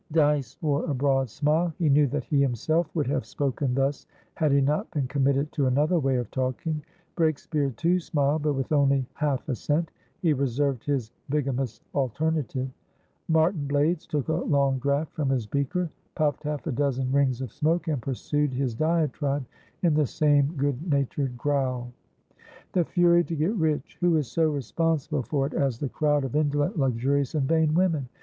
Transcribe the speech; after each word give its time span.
Dyce 0.13 0.57
wore 0.63 0.83
a 0.89 0.95
broad 0.95 1.29
smile. 1.29 1.75
He 1.77 1.87
knew 1.87 2.07
that 2.07 2.23
he 2.23 2.41
himself 2.41 2.89
would 2.95 3.05
have 3.05 3.23
spoken 3.23 3.75
thus 3.75 4.07
had 4.33 4.51
he 4.51 4.59
not 4.59 4.89
been 4.89 5.05
committed 5.07 5.51
to 5.51 5.67
another 5.67 5.99
way 5.99 6.15
of 6.15 6.31
talking. 6.31 6.81
Breakspeare, 7.15 7.69
too, 7.75 7.99
smiled, 7.99 8.41
but 8.41 8.53
with 8.53 8.71
only 8.71 9.05
half 9.13 9.47
assent; 9.47 9.91
he 10.23 10.33
reserved 10.33 10.85
his 10.85 11.11
bigamous 11.29 11.81
alternative. 11.93 12.67
Martin 13.27 13.67
Blaydes 13.67 14.07
took 14.07 14.27
a 14.27 14.33
long 14.33 14.79
draught 14.79 15.13
from 15.13 15.29
his 15.29 15.45
beaker, 15.45 15.91
puffed 16.15 16.41
half 16.45 16.65
a 16.65 16.71
dozen 16.71 17.11
rings 17.11 17.39
of 17.39 17.51
smoke, 17.51 17.87
and 17.87 18.01
pursued 18.01 18.55
his 18.55 18.73
diatribe 18.73 19.45
in 19.83 19.93
the 19.93 20.07
same 20.07 20.47
good 20.57 20.89
natured 20.89 21.37
growl. 21.37 21.91
"The 22.73 22.85
fury 22.85 23.23
to 23.25 23.35
get 23.35 23.55
richwho 23.55 24.17
is 24.17 24.27
so 24.31 24.49
responsible 24.51 25.21
for 25.21 25.45
it 25.45 25.53
as 25.53 25.77
the 25.77 25.89
crowd 25.89 26.23
of 26.23 26.35
indolent, 26.35 26.79
luxurious 26.79 27.35
and 27.35 27.47
vain 27.47 27.75
women? 27.75 28.09